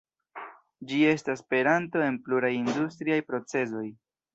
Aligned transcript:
Ĝi 0.93 1.01
estas 1.11 1.45
peranto 1.55 2.03
en 2.09 2.21
pluraj 2.27 2.55
industriaj 2.65 3.23
procezoj. 3.33 3.91